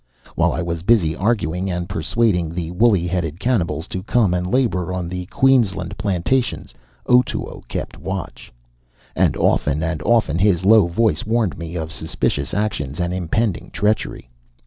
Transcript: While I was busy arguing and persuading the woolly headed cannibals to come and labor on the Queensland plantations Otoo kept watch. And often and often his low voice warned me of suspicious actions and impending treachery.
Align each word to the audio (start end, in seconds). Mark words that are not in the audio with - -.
While 0.33 0.51
I 0.51 0.63
was 0.63 0.81
busy 0.81 1.15
arguing 1.15 1.69
and 1.69 1.87
persuading 1.87 2.55
the 2.55 2.71
woolly 2.71 3.05
headed 3.05 3.39
cannibals 3.39 3.87
to 3.89 4.01
come 4.01 4.33
and 4.33 4.51
labor 4.51 4.91
on 4.91 5.07
the 5.07 5.27
Queensland 5.27 5.95
plantations 5.99 6.73
Otoo 7.07 7.61
kept 7.67 7.99
watch. 7.99 8.51
And 9.15 9.37
often 9.37 9.83
and 9.83 10.01
often 10.01 10.39
his 10.39 10.65
low 10.65 10.87
voice 10.87 11.23
warned 11.23 11.55
me 11.55 11.75
of 11.75 11.91
suspicious 11.91 12.51
actions 12.55 12.99
and 12.99 13.13
impending 13.13 13.69
treachery. 13.69 14.27